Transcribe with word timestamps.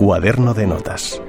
Cuaderno 0.00 0.54
de 0.54 0.66
notas. 0.66 1.20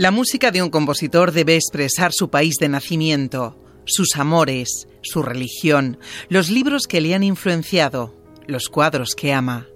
La 0.00 0.10
música 0.10 0.50
de 0.50 0.62
un 0.62 0.70
compositor 0.70 1.30
debe 1.30 1.56
expresar 1.56 2.14
su 2.14 2.30
país 2.30 2.54
de 2.58 2.70
nacimiento, 2.70 3.58
sus 3.84 4.16
amores, 4.16 4.88
su 5.02 5.22
religión, 5.22 5.98
los 6.30 6.48
libros 6.48 6.86
que 6.86 7.02
le 7.02 7.14
han 7.14 7.22
influenciado, 7.22 8.16
los 8.46 8.70
cuadros 8.70 9.14
que 9.14 9.34
ama. 9.34 9.68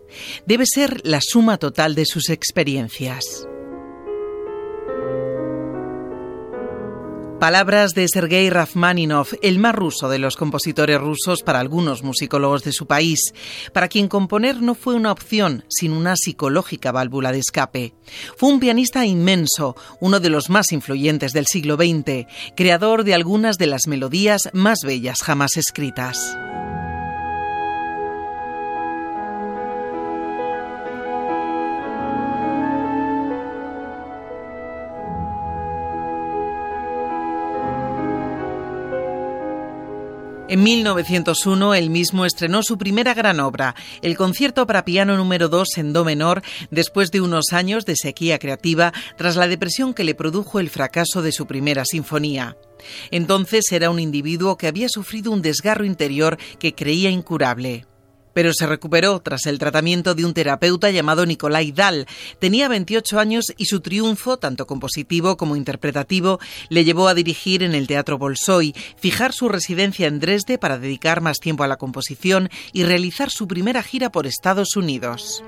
Debe 0.47 0.65
ser 0.65 1.03
la 1.05 1.21
suma 1.21 1.59
total 1.59 1.95
de 1.95 2.07
sus 2.07 2.31
experiencias. 2.31 3.47
Palabras 7.41 7.93
de 7.95 8.07
Sergei 8.09 8.49
Rachmaninov, 8.49 9.27
el 9.43 9.59
más 9.59 9.75
ruso 9.75 10.09
de 10.09 10.19
los 10.19 10.37
compositores 10.37 10.99
rusos 11.01 11.43
para 11.43 11.61
algunos 11.61 12.03
musicólogos 12.03 12.63
de 12.65 12.73
su 12.73 12.87
país, 12.87 13.35
para 13.73 13.89
quien 13.89 14.09
componer 14.09 14.63
no 14.63 14.75
fue 14.75 14.95
una 14.95 15.13
opción, 15.13 15.65
sino 15.69 15.99
una 15.99 16.17
psicológica 16.17 16.93
válvula 16.93 17.33
de 17.33 17.41
escape. 17.41 17.95
Fue 18.37 18.49
un 18.49 18.61
pianista 18.61 19.05
inmenso, 19.05 19.77
uno 20.01 20.21
de 20.21 20.31
los 20.31 20.49
más 20.49 20.73
influyentes 20.73 21.33
del 21.33 21.47
siglo 21.47 21.77
XX, 21.77 22.27
creador 22.57 23.05
de 23.05 23.15
algunas 23.15 23.59
de 23.59 23.67
las 23.67 23.89
melodías 23.89 24.49
más 24.53 24.79
bellas 24.85 25.23
jamás 25.23 25.57
escritas. 25.57 26.39
En 40.47 40.63
1901 40.63 41.75
él 41.75 41.89
mismo 41.89 42.27
estrenó 42.27 42.63
su 42.63 42.77
primera 42.77 43.15
gran 43.15 43.41
obra, 43.41 43.75
el 44.03 44.15
concierto 44.15 44.67
para 44.67 44.85
piano 44.85 45.17
número 45.17 45.49
2 45.49 45.79
en 45.79 45.95
do 45.95 46.05
menor, 46.05 46.43
después 46.71 47.11
de 47.11 47.23
unos 47.23 47.53
años 47.53 47.87
de 47.87 47.97
sequía 47.97 48.39
creativa 48.39 48.93
tras 49.17 49.37
la 49.37 49.49
depresión 49.49 49.95
que 49.95 50.05
le 50.05 50.15
produjo 50.15 50.61
el 50.61 50.69
fracaso 50.69 51.23
de 51.23 51.33
su 51.33 51.47
primera 51.47 51.87
sinfonía. 51.87 52.59
Entonces 53.11 53.65
era 53.73 53.89
un 53.89 53.99
individuo 53.99 54.59
que 54.59 54.67
había 54.67 54.91
sufrido 54.91 55.33
un 55.33 55.41
desgarro 55.41 55.87
interior 55.87 56.37
que 56.59 56.75
creía 56.75 57.09
incurable 57.09 57.87
pero 58.35 58.53
se 58.53 58.67
recuperó 58.67 59.21
tras 59.21 59.47
el 59.47 59.59
tratamiento 59.59 60.15
de 60.15 60.25
un 60.27 60.35
terapeuta 60.35 60.91
llamado 60.91 61.25
Nikolai 61.25 61.73
Dahl. 61.73 62.07
Tenía 62.39 62.69
28 62.69 63.19
años 63.19 63.47
y 63.57 63.65
su 63.65 63.81
triunfo, 63.81 64.37
tanto 64.37 64.67
compositivo 64.67 65.39
como 65.39 65.57
interpretativo, 65.57 66.41
le 66.69 66.85
llevó 66.85 67.09
a 67.09 67.15
dirigir 67.15 67.63
en 67.63 67.75
el 67.75 67.87
Teatro 67.87 68.19
Bolshoi, 68.19 68.75
fijar 68.97 69.33
su 69.33 69.49
residencia 69.49 70.07
en 70.07 70.21
Dresde 70.21 70.59
para 70.59 70.79
dedicar 70.79 71.21
más 71.21 71.39
tiempo 71.39 71.65
a 71.65 71.69
la 71.69 71.77
composición 71.77 72.51
y 72.73 72.83
realizar 72.83 73.31
su 73.31 73.47
primera 73.47 73.83
gira 73.83 74.11
por 74.11 74.27
Estados 74.27 74.77
Unidos. 74.77 75.43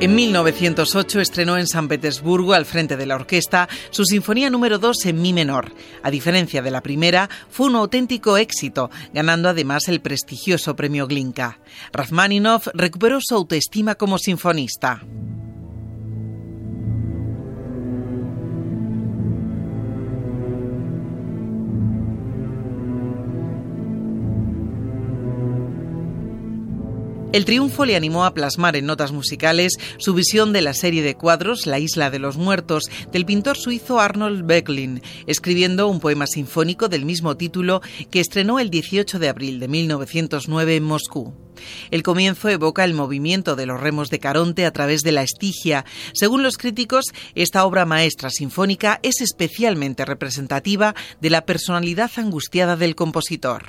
En 0.00 0.14
1908 0.14 1.20
estrenó 1.20 1.58
en 1.58 1.66
San 1.66 1.86
Petersburgo, 1.86 2.54
al 2.54 2.64
frente 2.64 2.96
de 2.96 3.04
la 3.04 3.16
orquesta, 3.16 3.68
su 3.90 4.06
Sinfonía 4.06 4.48
número 4.48 4.78
2 4.78 5.04
en 5.04 5.20
Mi 5.20 5.34
menor. 5.34 5.74
A 6.02 6.10
diferencia 6.10 6.62
de 6.62 6.70
la 6.70 6.82
primera, 6.82 7.28
fue 7.50 7.66
un 7.66 7.76
auténtico 7.76 8.38
éxito, 8.38 8.90
ganando 9.12 9.50
además 9.50 9.88
el 9.88 10.00
prestigioso 10.00 10.74
premio 10.74 11.06
Glinka. 11.06 11.58
Rachmaninoff 11.92 12.68
recuperó 12.72 13.18
su 13.20 13.34
autoestima 13.34 13.94
como 13.94 14.16
sinfonista. 14.16 15.02
El 27.32 27.44
triunfo 27.44 27.84
le 27.84 27.94
animó 27.94 28.24
a 28.24 28.34
plasmar 28.34 28.74
en 28.74 28.86
notas 28.86 29.12
musicales 29.12 29.74
su 29.98 30.14
visión 30.14 30.52
de 30.52 30.62
la 30.62 30.74
serie 30.74 31.00
de 31.00 31.14
cuadros 31.14 31.64
La 31.64 31.78
isla 31.78 32.10
de 32.10 32.18
los 32.18 32.36
muertos 32.36 32.90
del 33.12 33.24
pintor 33.24 33.56
suizo 33.56 34.00
Arnold 34.00 34.44
Böcklin, 34.44 35.00
escribiendo 35.28 35.86
un 35.86 36.00
poema 36.00 36.26
sinfónico 36.26 36.88
del 36.88 37.04
mismo 37.04 37.36
título 37.36 37.82
que 38.10 38.18
estrenó 38.18 38.58
el 38.58 38.68
18 38.68 39.20
de 39.20 39.28
abril 39.28 39.60
de 39.60 39.68
1909 39.68 40.74
en 40.74 40.82
Moscú. 40.82 41.32
El 41.92 42.02
comienzo 42.02 42.48
evoca 42.48 42.84
el 42.84 42.94
movimiento 42.94 43.54
de 43.54 43.66
los 43.66 43.78
remos 43.80 44.10
de 44.10 44.18
Caronte 44.18 44.66
a 44.66 44.72
través 44.72 45.02
de 45.02 45.12
la 45.12 45.22
estigia. 45.22 45.84
Según 46.14 46.42
los 46.42 46.56
críticos, 46.56 47.04
esta 47.36 47.64
obra 47.64 47.84
maestra 47.84 48.30
sinfónica 48.30 48.98
es 49.04 49.20
especialmente 49.20 50.04
representativa 50.04 50.96
de 51.20 51.30
la 51.30 51.46
personalidad 51.46 52.10
angustiada 52.16 52.74
del 52.76 52.96
compositor. 52.96 53.66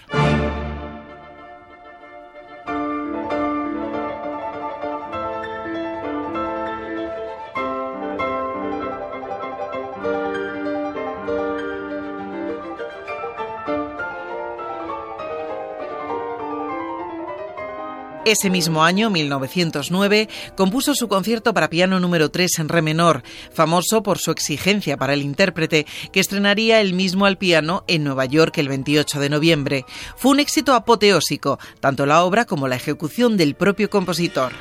Ese 18.31 18.49
mismo 18.49 18.85
año, 18.85 19.09
1909, 19.09 20.29
compuso 20.55 20.95
su 20.95 21.09
concierto 21.09 21.53
para 21.53 21.69
piano 21.69 21.99
número 21.99 22.31
3 22.31 22.59
en 22.59 22.69
re 22.69 22.81
menor, 22.81 23.23
famoso 23.51 24.03
por 24.03 24.19
su 24.19 24.31
exigencia 24.31 24.95
para 24.95 25.11
el 25.13 25.21
intérprete, 25.21 25.85
que 26.13 26.21
estrenaría 26.21 26.79
el 26.79 26.93
mismo 26.93 27.25
al 27.25 27.37
piano 27.37 27.83
en 27.87 28.05
Nueva 28.05 28.23
York 28.23 28.57
el 28.59 28.69
28 28.69 29.19
de 29.19 29.29
noviembre. 29.29 29.85
Fue 30.15 30.31
un 30.31 30.39
éxito 30.39 30.75
apoteósico, 30.75 31.59
tanto 31.81 32.05
la 32.05 32.23
obra 32.23 32.45
como 32.45 32.69
la 32.69 32.77
ejecución 32.77 33.35
del 33.35 33.55
propio 33.55 33.89
compositor. 33.89 34.53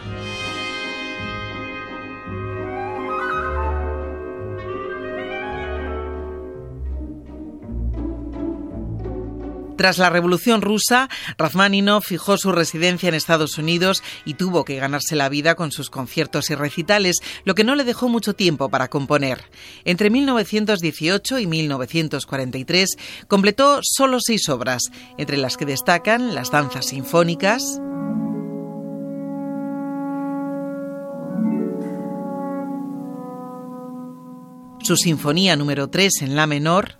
Tras 9.80 9.96
la 9.96 10.10
Revolución 10.10 10.60
Rusa, 10.60 11.08
Rachmaninoff 11.38 12.04
fijó 12.06 12.36
su 12.36 12.52
residencia 12.52 13.08
en 13.08 13.14
Estados 13.14 13.56
Unidos 13.56 14.02
y 14.26 14.34
tuvo 14.34 14.66
que 14.66 14.76
ganarse 14.76 15.16
la 15.16 15.30
vida 15.30 15.54
con 15.54 15.72
sus 15.72 15.88
conciertos 15.88 16.50
y 16.50 16.54
recitales, 16.54 17.16
lo 17.44 17.54
que 17.54 17.64
no 17.64 17.74
le 17.74 17.84
dejó 17.84 18.10
mucho 18.10 18.34
tiempo 18.34 18.68
para 18.68 18.88
componer. 18.88 19.42
Entre 19.86 20.10
1918 20.10 21.38
y 21.38 21.46
1943 21.46 22.90
completó 23.26 23.80
solo 23.82 24.18
seis 24.20 24.50
obras, 24.50 24.82
entre 25.16 25.38
las 25.38 25.56
que 25.56 25.64
destacan 25.64 26.34
las 26.34 26.50
danzas 26.50 26.88
sinfónicas, 26.88 27.80
su 34.82 34.96
Sinfonía 34.96 35.56
número 35.56 35.88
3 35.88 36.20
en 36.20 36.36
La 36.36 36.46
menor, 36.46 36.99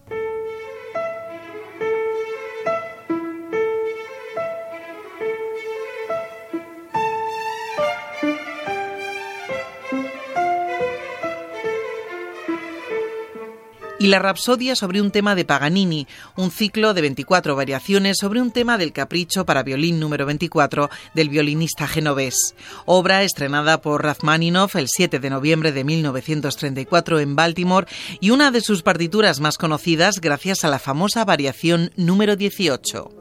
y 14.01 14.07
la 14.07 14.19
Rapsodia 14.19 14.75
sobre 14.75 15.03
un 15.03 15.11
tema 15.11 15.35
de 15.35 15.45
Paganini, 15.45 16.09
un 16.35 16.51
ciclo 16.51 16.95
de 16.95 17.03
24 17.03 17.55
variaciones 17.55 18.17
sobre 18.19 18.41
un 18.41 18.51
tema 18.51 18.79
del 18.79 18.95
Capricho 18.95 19.45
para 19.45 19.63
violín 19.63 20.01
número 20.01 20.25
24 20.25 20.89
del 21.15 21.29
violinista 21.29 21.87
genovés. 21.87 22.55
Obra 22.87 23.23
estrenada 23.23 23.83
por 23.83 24.03
Rachmaninoff 24.03 24.75
el 24.77 24.89
7 24.89 25.19
de 25.19 25.31
noviembre 25.31 25.73
de 25.73 25.85
1934 25.85 27.21
en 27.21 27.37
Baltimore 27.37 27.87
y 28.21 28.31
una 28.31 28.51
de 28.51 28.63
sus 28.63 28.83
partituras 28.83 29.39
más 29.39 29.59
conocidas 29.59 30.19
gracias 30.21 30.65
a 30.65 30.69
la 30.69 30.79
famosa 30.79 31.27
variación 31.27 31.91
número 31.97 32.37
18. 32.37 33.20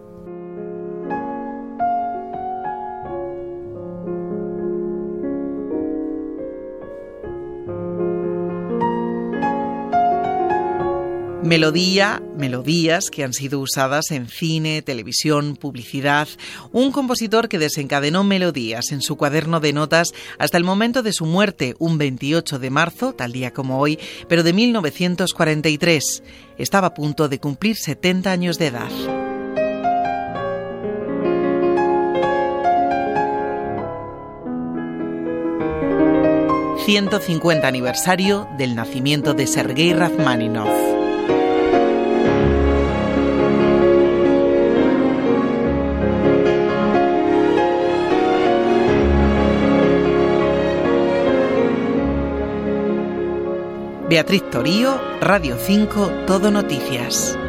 Melodía, 11.49 12.21
melodías 12.37 13.09
que 13.09 13.23
han 13.23 13.33
sido 13.33 13.59
usadas 13.59 14.11
en 14.11 14.27
cine, 14.27 14.83
televisión, 14.83 15.55
publicidad. 15.55 16.27
Un 16.71 16.91
compositor 16.91 17.49
que 17.49 17.57
desencadenó 17.57 18.23
melodías 18.23 18.91
en 18.91 19.01
su 19.01 19.17
cuaderno 19.17 19.59
de 19.59 19.73
notas 19.73 20.13
hasta 20.37 20.57
el 20.59 20.63
momento 20.63 21.01
de 21.01 21.11
su 21.11 21.25
muerte, 21.25 21.73
un 21.79 21.97
28 21.97 22.59
de 22.59 22.69
marzo, 22.69 23.13
tal 23.13 23.31
día 23.31 23.51
como 23.51 23.79
hoy, 23.79 23.97
pero 24.27 24.43
de 24.43 24.53
1943. 24.53 26.21
Estaba 26.59 26.89
a 26.89 26.93
punto 26.93 27.27
de 27.27 27.39
cumplir 27.39 27.77
70 27.77 28.31
años 28.31 28.59
de 28.59 28.67
edad. 28.67 28.91
150 36.85 37.67
aniversario 37.67 38.47
del 38.59 38.75
nacimiento 38.75 39.33
de 39.33 39.47
Sergei 39.47 39.93
Rachmaninov. 39.93 40.98
Beatriz 54.19 54.49
Torío, 54.51 54.99
Radio 55.21 55.55
5, 55.57 56.25
Todo 56.27 56.51
Noticias. 56.51 57.39